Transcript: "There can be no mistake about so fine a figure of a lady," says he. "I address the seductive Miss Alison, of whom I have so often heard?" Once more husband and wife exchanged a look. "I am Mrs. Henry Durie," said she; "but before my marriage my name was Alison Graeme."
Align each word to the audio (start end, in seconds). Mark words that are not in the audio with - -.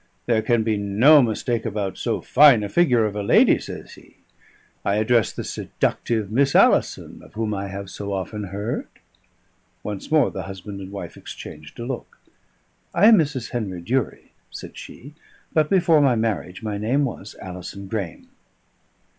"There 0.25 0.41
can 0.41 0.63
be 0.63 0.77
no 0.77 1.21
mistake 1.21 1.63
about 1.63 1.95
so 1.95 2.21
fine 2.21 2.63
a 2.63 2.69
figure 2.69 3.05
of 3.05 3.15
a 3.15 3.21
lady," 3.21 3.59
says 3.59 3.93
he. 3.93 4.15
"I 4.83 4.95
address 4.95 5.31
the 5.31 5.43
seductive 5.43 6.31
Miss 6.31 6.55
Alison, 6.55 7.21
of 7.21 7.35
whom 7.35 7.53
I 7.53 7.67
have 7.67 7.87
so 7.87 8.11
often 8.11 8.45
heard?" 8.45 8.87
Once 9.83 10.09
more 10.11 10.31
husband 10.31 10.81
and 10.81 10.91
wife 10.91 11.17
exchanged 11.17 11.77
a 11.77 11.85
look. 11.85 12.17
"I 12.95 13.09
am 13.09 13.15
Mrs. 13.19 13.51
Henry 13.51 13.81
Durie," 13.81 14.31
said 14.49 14.75
she; 14.75 15.13
"but 15.53 15.69
before 15.69 16.01
my 16.01 16.15
marriage 16.15 16.63
my 16.63 16.79
name 16.79 17.05
was 17.05 17.35
Alison 17.39 17.85
Graeme." 17.85 18.27